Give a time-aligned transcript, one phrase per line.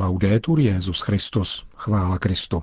[0.00, 2.62] Laudetur Jezus Christus, chvála Kristu.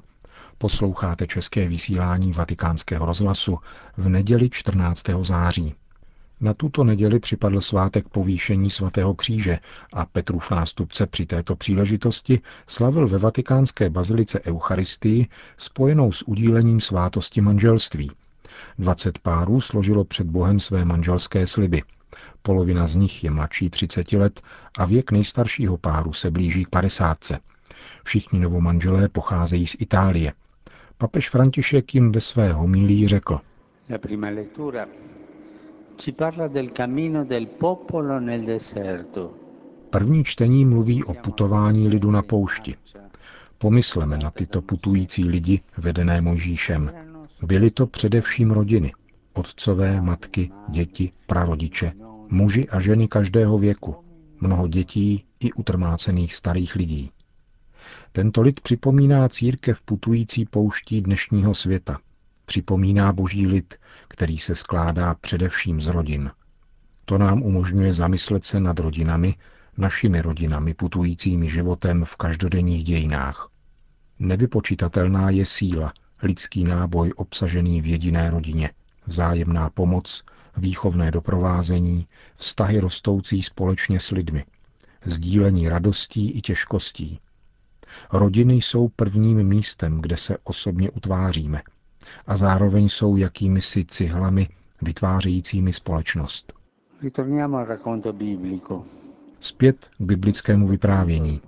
[0.57, 3.57] Posloucháte české vysílání Vatikánského rozhlasu
[3.97, 5.03] v neděli 14.
[5.21, 5.75] září.
[6.41, 9.59] Na tuto neděli připadl svátek povýšení svatého kříže
[9.93, 15.27] a Petrův nástupce při této příležitosti slavil ve vatikánské bazilice Eucharistii
[15.57, 18.11] spojenou s udílením svátosti manželství.
[18.79, 21.81] 20 párů složilo před Bohem své manželské sliby.
[22.41, 24.41] Polovina z nich je mladší 30 let
[24.77, 27.17] a věk nejstaršího páru se blíží k 50.
[28.03, 30.33] Všichni novomanželé pocházejí z Itálie.
[30.97, 33.39] Papež František jim ve své homílii řekl.
[33.89, 34.87] La prima lettura
[35.97, 39.33] ci parla del cammino del popolo nel deserto.
[39.89, 42.75] První čtení mluví o putování lidu na poušti.
[43.57, 46.91] Pomysleme na tyto putující lidi vedené Mojžíšem.
[47.41, 48.93] Byly to především rodiny,
[49.33, 51.91] otcové, matky, děti, prarodiče,
[52.29, 53.95] muži a ženy každého věku,
[54.41, 57.11] mnoho dětí i utrmácených starých lidí.
[58.11, 61.99] Tento lid připomíná církev putující pouští dnešního světa.
[62.45, 63.75] Připomíná boží lid,
[64.07, 66.31] který se skládá především z rodin.
[67.05, 69.35] To nám umožňuje zamyslet se nad rodinami,
[69.77, 73.49] našimi rodinami putujícími životem v každodenních dějinách.
[74.19, 78.69] Nevypočitatelná je síla, lidský náboj obsažený v jediné rodině,
[79.07, 80.23] vzájemná pomoc,
[80.57, 84.45] výchovné doprovázení, vztahy rostoucí společně s lidmi,
[85.05, 87.19] sdílení radostí i těžkostí.
[88.13, 91.61] Rodiny jsou prvním místem, kde se osobně utváříme
[92.27, 94.49] a zároveň jsou jakými si cihlami
[94.81, 96.53] vytvářejícími společnost.
[99.39, 101.41] Zpět k biblickému vyprávění.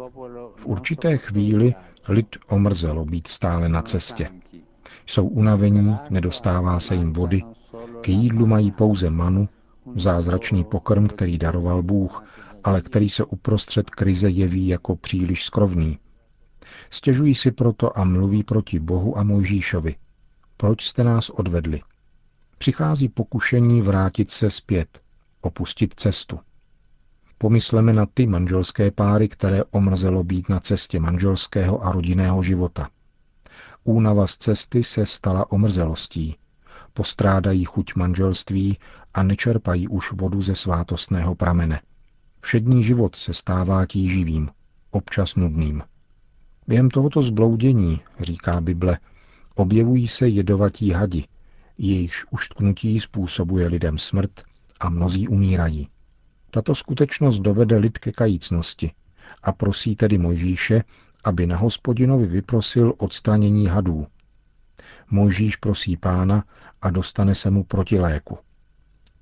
[0.56, 1.76] V určité chvíli
[2.10, 4.30] lid omrzelo být stále na cestě.
[5.06, 7.44] Jsou unavení, nedostává se jim vody,
[8.02, 9.50] k jídlu mají pouze manu,
[9.96, 12.24] zázračný pokrm, který daroval Bůh,
[12.64, 16.00] ale který se uprostřed krize jeví jako příliš skrovný.
[16.90, 19.96] Stěžují si proto a mluví proti Bohu a Mojžíšovi.
[20.58, 21.82] Proč jste nás odvedli?
[22.58, 25.02] Přichází pokušení vrátit se zpět,
[25.42, 26.40] opustit cestu.
[27.38, 32.90] Pomysleme na ty manželské páry, které omrzelo být na cestě manželského a rodinného života.
[33.84, 36.38] Únava z cesty se stala omrzelostí,
[36.94, 38.78] postrádají chuť manželství
[39.14, 41.82] a nečerpají už vodu ze svátostného pramene.
[42.40, 44.50] Všední život se stává tíživým,
[44.92, 45.84] občas nudným.
[46.68, 49.00] Během tohoto zbloudění, říká Bible,
[49.56, 51.26] objevují se jedovatí hadi,
[51.78, 54.44] jejichž uštknutí způsobuje lidem smrt
[54.80, 55.88] a mnozí umírají.
[56.52, 58.92] Tato skutečnost dovede lid ke kajícnosti
[59.44, 60.84] a prosí tedy Mojžíše,
[61.24, 64.08] aby na hospodinovi vyprosil odstranění hadů.
[65.10, 66.44] Mojžíš prosí pána,
[66.82, 68.38] a dostane se mu protiléku.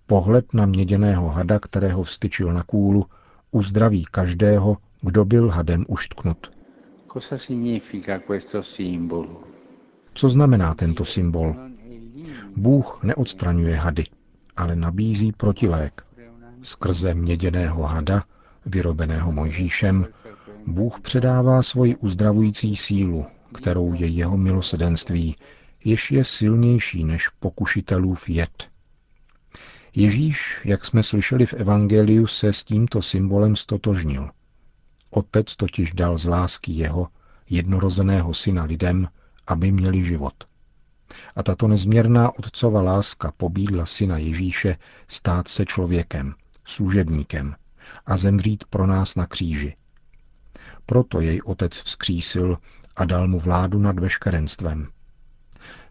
[0.07, 3.05] Pohled na měděného hada, kterého vstyčil na kůlu,
[3.51, 6.51] uzdraví každého, kdo byl hadem uštknut.
[10.13, 11.55] Co znamená tento symbol?
[12.55, 14.03] Bůh neodstraňuje hady,
[14.57, 16.05] ale nabízí protilék.
[16.61, 18.23] Skrze měděného hada,
[18.65, 20.07] vyrobeného Mojžíšem,
[20.67, 25.35] Bůh předává svoji uzdravující sílu, kterou je jeho milosedenství,
[25.85, 28.69] jež je silnější než pokušitelův jed.
[29.95, 34.29] Ježíš, jak jsme slyšeli v Evangeliu, se s tímto symbolem stotožnil.
[35.09, 37.07] Otec totiž dal z lásky jeho,
[37.49, 39.07] jednorozeného syna lidem,
[39.47, 40.33] aby měli život.
[41.35, 46.33] A tato nezměrná otcova láska pobídla syna Ježíše stát se člověkem,
[46.65, 47.55] služebníkem
[48.05, 49.75] a zemřít pro nás na kříži.
[50.85, 52.57] Proto jej otec vzkřísil
[52.95, 54.87] a dal mu vládu nad veškerenstvem.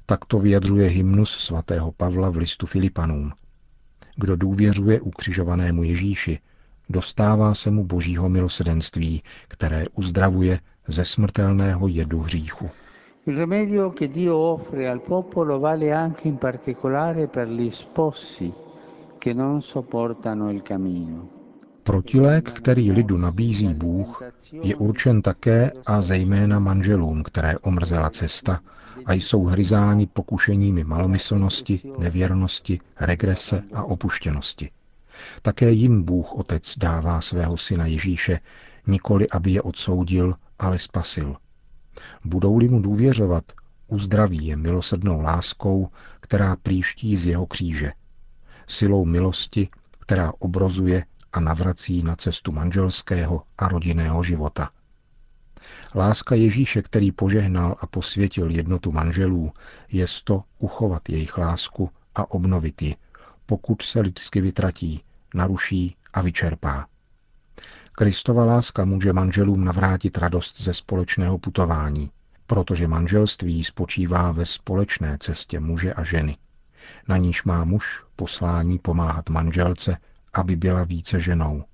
[0.06, 3.32] Tak to vyjadřuje hymnus svatého Pavla v listu Filipanům.
[4.16, 6.38] Kdo důvěřuje ukřižovanému Ježíši,
[6.88, 12.70] dostává se mu božího milosedenství, které uzdravuje ze smrtelného jedu hříchu.
[13.26, 17.70] Il che Dio offre al popolo vale anche in particolare per gli
[19.19, 21.28] che non sopportano il cammino.
[21.82, 24.22] Protilék, který lidu nabízí Bůh,
[24.62, 28.61] je určen také a zejména manželům, které omrzela cesta
[29.06, 34.70] a jsou hryzáni pokušeními malomyslnosti, nevěrnosti, regrese a opuštěnosti.
[35.43, 38.41] Také jim Bůh Otec dává svého syna Ježíše,
[38.87, 41.37] nikoli aby je odsoudil, ale spasil.
[42.25, 43.44] Budou-li mu důvěřovat,
[43.88, 45.88] uzdraví je milosrdnou láskou,
[46.20, 47.93] která příští z jeho kříže.
[48.67, 49.69] Silou milosti,
[50.00, 54.70] která obrozuje a navrací na cestu manželského a rodinného života.
[55.94, 59.52] Láska Ježíše, který požehnal a posvětil jednotu manželů,
[59.93, 62.96] je to uchovat jejich lásku a obnovit ji,
[63.46, 65.02] pokud se lidsky vytratí,
[65.34, 66.87] naruší a vyčerpá.
[67.93, 72.11] Kristova láska může manželům navrátit radost ze společného putování,
[72.46, 76.37] protože manželství spočívá ve společné cestě muže a ženy.
[77.08, 79.96] Na níž má muž poslání pomáhat manželce,
[80.32, 81.64] aby byla více ženou.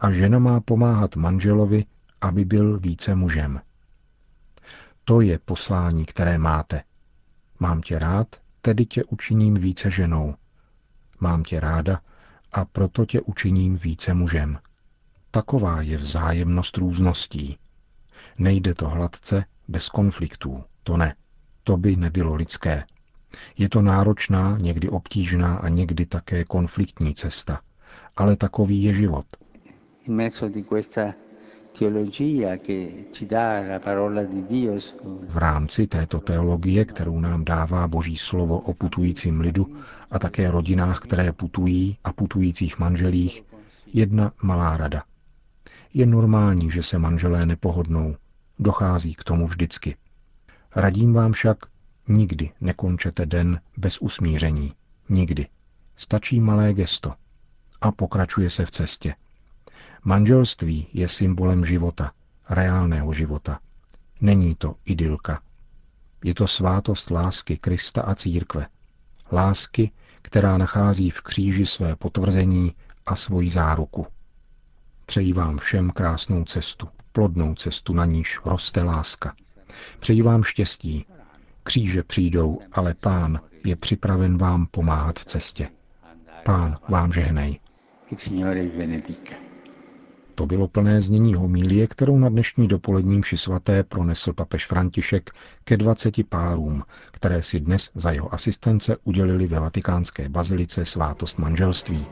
[0.00, 1.84] A žena má pomáhat manželovi,
[2.20, 3.60] aby byl více mužem.
[5.04, 6.82] To je poslání, které máte.
[7.60, 10.34] Mám tě rád, tedy tě učiním více ženou.
[11.20, 12.00] Mám tě ráda
[12.52, 14.58] a proto tě učiním více mužem.
[15.30, 17.58] Taková je vzájemnost růzností.
[18.38, 20.64] Nejde to hladce, bez konfliktů.
[20.82, 21.14] To ne.
[21.64, 22.84] To by nebylo lidské.
[23.58, 27.60] Je to náročná, někdy obtížná a někdy také konfliktní cesta.
[28.16, 29.26] Ale takový je život.
[35.28, 39.76] V rámci této teologie, kterou nám dává Boží slovo o putujícím lidu
[40.10, 43.44] a také rodinách, které putují a putujících manželích,
[43.92, 45.02] jedna malá rada.
[45.94, 48.16] Je normální, že se manželé nepohodnou.
[48.58, 49.96] Dochází k tomu vždycky.
[50.74, 51.58] Radím vám však,
[52.08, 54.74] nikdy nekončete den bez usmíření.
[55.08, 55.46] Nikdy.
[55.96, 57.12] Stačí malé gesto.
[57.80, 59.14] A pokračuje se v cestě.
[60.06, 62.12] Manželství je symbolem života,
[62.50, 63.58] reálného života.
[64.20, 65.42] Není to idylka.
[66.24, 68.66] Je to svátost lásky Krista a církve.
[69.32, 69.90] Lásky,
[70.22, 72.74] která nachází v kříži své potvrzení
[73.06, 74.06] a svoji záruku.
[75.06, 79.34] Přeji vám všem krásnou cestu, plodnou cestu, na níž roste láska.
[80.00, 81.06] Přeji vám štěstí.
[81.62, 85.68] Kříže přijdou, ale pán je připraven vám pomáhat v cestě.
[86.44, 87.60] Pán vám žehnej.
[90.38, 95.30] To bylo plné znění homílie, kterou na dnešní dopoledním ši svaté pronesl papež František
[95.64, 102.06] ke 20 párům, které si dnes za jeho asistence udělili ve vatikánské bazilice svátost manželství.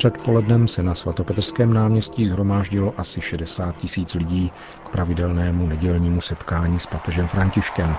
[0.00, 4.52] Předpolednem se na svatopetrském náměstí zhromáždilo asi 60 tisíc lidí
[4.84, 7.96] k pravidelnému nedělnímu setkání s papežem Františkem.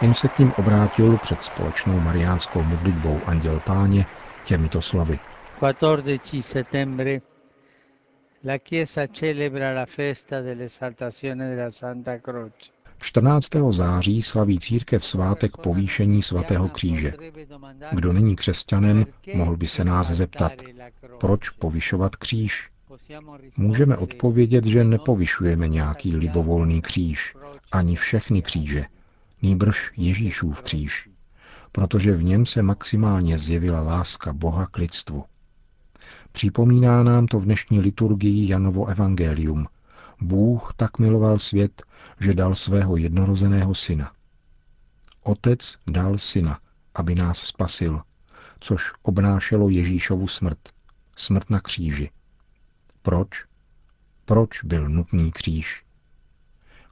[0.00, 4.06] Jen se k ním obrátil před společnou mariánskou modlitbou Anděl Páně
[4.42, 5.18] těmito slovy.
[5.56, 6.04] 14
[6.42, 7.20] settembre
[8.44, 8.58] la
[9.12, 10.36] celebra la festa
[10.68, 12.18] Santa.
[12.98, 13.48] 14.
[13.70, 17.12] září slaví církev svátek povýšení svatého kříže.
[17.92, 20.52] Kdo není křesťanem, mohl by se nás zeptat,
[21.20, 22.70] proč povyšovat kříž?
[23.56, 27.34] Můžeme odpovědět, že nepovyšujeme nějaký libovolný kříž,
[27.72, 28.84] ani všechny kříže,
[29.42, 31.08] nýbrž Ježíšův kříž,
[31.72, 35.24] protože v něm se maximálně zjevila láska Boha k lidstvu.
[36.32, 39.66] Připomíná nám to v dnešní liturgii Janovo evangelium.
[40.20, 41.82] Bůh tak miloval svět,
[42.20, 44.12] že dal svého jednorozeného syna.
[45.22, 46.60] Otec dal syna,
[46.94, 48.02] aby nás spasil,
[48.60, 50.58] což obnášelo Ježíšovu smrt,
[51.16, 52.10] smrt na kříži.
[53.02, 53.44] Proč?
[54.24, 55.84] Proč byl nutný kříž?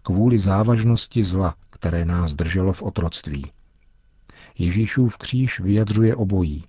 [0.03, 3.53] Kvůli závažnosti zla, které nás drželo v otroctví.
[4.59, 6.65] Ježíšův kříž vyjadřuje obojí.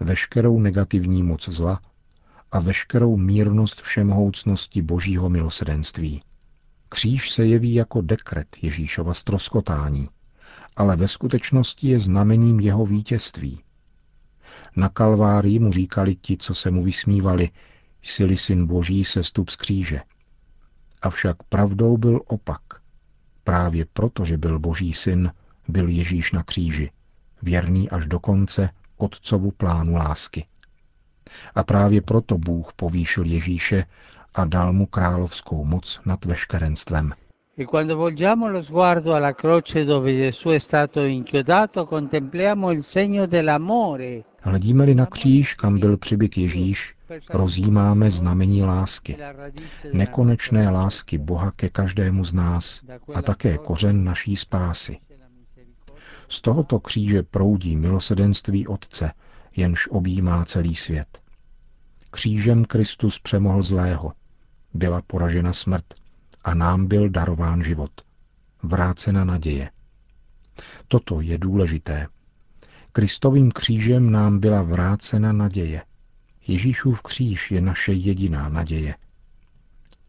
[0.00, 1.80] Veškerou negativní moc zla
[2.52, 6.22] a veškerou mírnost všemohoucnosti božího milosedenství.
[6.88, 10.08] Kříž se jeví jako dekret Ježíšova stroskotání,
[10.76, 13.60] ale ve skutečnosti je znamením jeho vítězství.
[14.76, 17.50] Na Kalvárii mu říkali ti, co se mu vysmívali,
[18.02, 20.00] jsi syn boží sestup z kříže.
[21.02, 22.62] Avšak pravdou byl opak.
[23.44, 25.32] Právě proto, že byl boží syn,
[25.68, 26.90] byl Ježíš na kříži,
[27.42, 30.46] věrný až do konce otcovu plánu lásky.
[31.54, 33.84] A právě proto Bůh povýšil Ježíše
[34.34, 37.12] a dal mu královskou moc nad veškerenstvem.
[37.60, 43.26] E quando volgiamo lo sguardo alla croce dove Gesù è stato inchiodato, contempliamo il segno
[43.26, 44.22] dell'amore.
[44.42, 46.94] Hledíme-li na kříž, kam byl přibyt Ježíš,
[47.30, 49.16] rozjímáme znamení lásky,
[49.92, 52.82] nekonečné lásky Boha ke každému z nás
[53.14, 54.98] a také kořen naší spásy.
[56.28, 59.12] Z tohoto kříže proudí milosedenství Otce,
[59.58, 61.22] jenž objímá celý svět.
[62.10, 64.12] Křížem Kristus přemohl zlého,
[64.74, 65.84] byla poražena smrt
[66.44, 67.90] a nám byl darován život.
[68.62, 69.70] Vrácena naděje.
[70.88, 72.06] Toto je důležité.
[72.92, 75.82] Kristovým křížem nám byla vrácena naděje.
[76.46, 78.94] Ježíšův kříž je naše jediná naděje.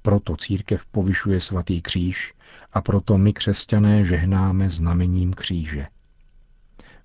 [0.01, 2.33] Proto církev povyšuje svatý kříž
[2.73, 5.87] a proto my křesťané žehnáme znamením kříže.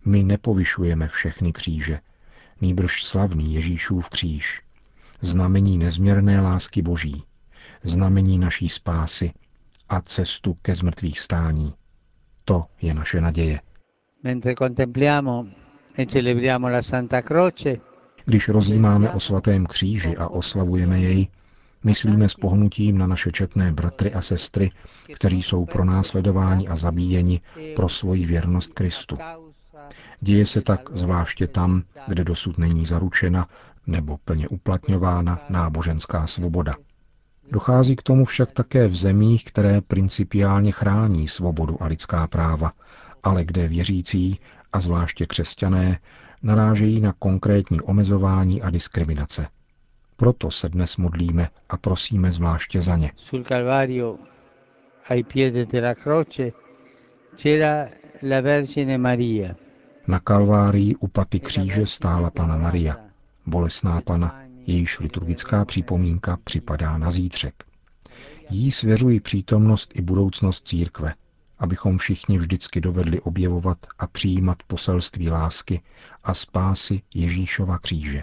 [0.04, 2.00] My nepovyšujeme všechny kříže,
[2.60, 4.62] nýbrž slavný Ježíšův kříž,
[5.20, 7.24] znamení nezměrné lásky Boží,
[7.82, 9.32] znamení naší spásy
[9.88, 11.74] a cestu ke zmrtvých stání.
[12.44, 13.60] To je naše naděje.
[14.24, 14.34] E
[18.24, 21.28] Když rozjímáme o svatém kříži a oslavujeme jej,
[21.84, 24.70] myslíme s pohnutím na naše četné bratry a sestry,
[25.14, 27.40] kteří jsou pro následování a zabíjeni
[27.76, 29.18] pro svoji věrnost Kristu.
[30.20, 33.48] Děje se tak zvláště tam, kde dosud není zaručena
[33.86, 36.74] nebo plně uplatňována náboženská svoboda.
[37.50, 42.72] Dochází k tomu však také v zemích, které principiálně chrání svobodu a lidská práva,
[43.22, 44.40] ale kde věřící,
[44.72, 45.98] a zvláště křesťané,
[46.42, 49.46] narážejí na konkrétní omezování a diskriminace.
[50.16, 53.12] Proto se dnes modlíme a prosíme zvláště za ně.
[55.08, 55.66] Ai piedi
[58.22, 59.63] la Maria.
[60.06, 62.96] Na Kalvárii u paty kříže stála Pana Maria,
[63.46, 67.64] bolesná Pana, jejíž liturgická připomínka připadá na zítřek.
[68.50, 71.14] Jí svěřují přítomnost i budoucnost církve,
[71.58, 75.80] abychom všichni vždycky dovedli objevovat a přijímat poselství lásky
[76.24, 78.22] a spásy Ježíšova kříže.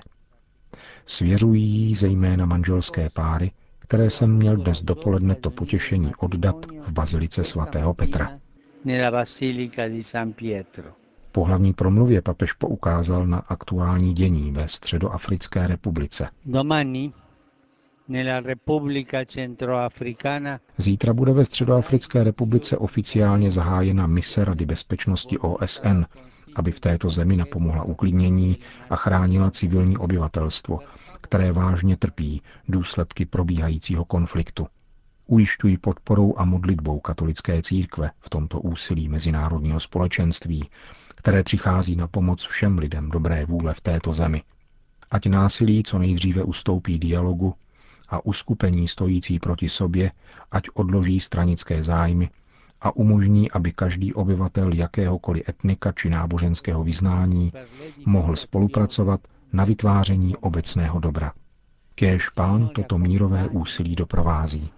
[1.05, 7.43] Svěřují jí zejména manželské páry, které jsem měl dnes dopoledne to potěšení oddat v bazilice
[7.43, 8.39] svatého Petra.
[11.31, 16.27] Po hlavní promluvě papež poukázal na aktuální dění ve Středoafrické republice.
[20.77, 26.03] Zítra bude ve Středoafrické republice oficiálně zahájena mise Rady bezpečnosti OSN,
[26.55, 28.57] aby v této zemi napomohla uklidnění
[28.89, 30.79] a chránila civilní obyvatelstvo,
[31.21, 34.67] které vážně trpí důsledky probíhajícího konfliktu.
[35.27, 40.69] Ujišťují podporou a modlitbou katolické církve v tomto úsilí mezinárodního společenství,
[41.21, 44.41] které přichází na pomoc všem lidem dobré vůle v této zemi.
[45.11, 47.53] Ať násilí co nejdříve ustoupí dialogu
[48.09, 50.11] a uskupení stojící proti sobě,
[50.51, 52.29] ať odloží stranické zájmy
[52.81, 57.53] a umožní, aby každý obyvatel jakéhokoliv etnika či náboženského vyznání
[58.05, 59.21] mohl spolupracovat
[59.53, 61.33] na vytváření obecného dobra.
[61.95, 64.69] Kéž pán toto mírové úsilí doprovází.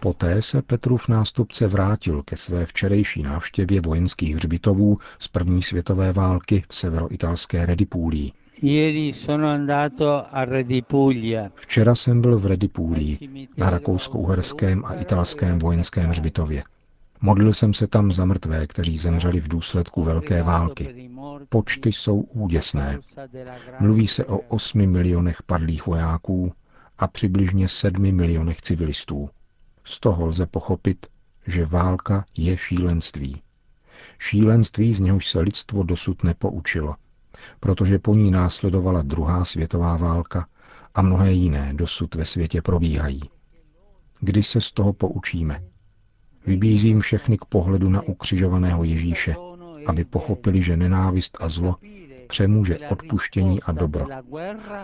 [0.00, 6.62] Poté se Petrův nástupce vrátil ke své včerejší návštěvě vojenských hřbitovů z první světové války
[6.68, 8.32] v severoitalské Redipúlii.
[11.54, 16.62] Včera jsem byl v Redipúlii, na rakousko-uherském a italském vojenském hřbitově.
[17.20, 21.10] Modlil jsem se tam za mrtvé, kteří zemřeli v důsledku velké války.
[21.48, 22.98] Počty jsou úděsné.
[23.80, 26.52] Mluví se o 8 milionech padlých vojáků
[26.98, 29.30] a přibližně 7 milionech civilistů.
[29.84, 31.06] Z toho lze pochopit,
[31.46, 33.42] že válka je šílenství.
[34.18, 36.94] Šílenství, z něhož se lidstvo dosud nepoučilo,
[37.60, 40.46] protože po ní následovala druhá světová válka
[40.94, 43.20] a mnohé jiné dosud ve světě probíhají.
[44.20, 45.62] Kdy se z toho poučíme?
[46.46, 49.34] Vybízím všechny k pohledu na ukřižovaného Ježíše,
[49.86, 51.76] aby pochopili, že nenávist a zlo
[52.26, 54.06] přemůže odpuštění a dobro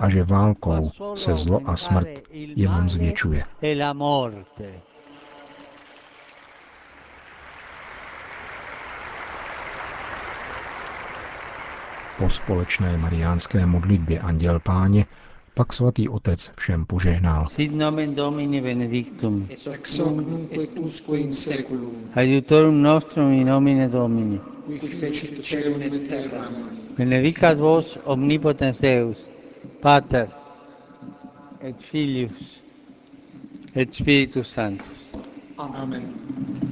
[0.01, 3.45] a že válkou se zlo a smrt jenom zvětšuje.
[12.19, 15.07] Po společné mariánské modlitbě Anděl Páně
[15.55, 17.49] pak svatý otec všem požehnal.
[17.53, 19.47] Sit nomen Domini benedictum.
[19.51, 19.85] Ex hoc
[20.17, 22.09] nunc et usque in seculum.
[22.17, 24.41] Aiutorum nostrum in nomine Domini.
[24.67, 26.73] Qui fecit caelum et terram.
[26.97, 29.25] Benedicat vos omnipotens Deus,
[29.81, 30.29] Pater
[31.61, 32.61] et Filius
[33.75, 34.99] et Spiritus Sanctus.
[35.59, 36.72] Amen.